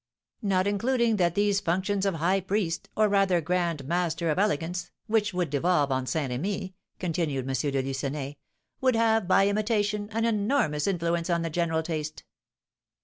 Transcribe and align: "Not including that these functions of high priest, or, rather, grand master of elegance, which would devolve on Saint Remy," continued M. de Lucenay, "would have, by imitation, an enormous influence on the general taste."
"Not 0.41 0.65
including 0.65 1.17
that 1.17 1.35
these 1.35 1.59
functions 1.59 2.07
of 2.07 2.15
high 2.15 2.39
priest, 2.41 2.89
or, 2.97 3.07
rather, 3.07 3.39
grand 3.39 3.85
master 3.87 4.31
of 4.31 4.39
elegance, 4.39 4.89
which 5.05 5.31
would 5.31 5.51
devolve 5.51 5.91
on 5.91 6.07
Saint 6.07 6.31
Remy," 6.31 6.73
continued 6.97 7.47
M. 7.47 7.53
de 7.53 7.81
Lucenay, 7.83 8.37
"would 8.81 8.95
have, 8.95 9.27
by 9.27 9.47
imitation, 9.47 10.09
an 10.11 10.25
enormous 10.25 10.87
influence 10.87 11.29
on 11.29 11.43
the 11.43 11.51
general 11.51 11.83
taste." 11.83 12.23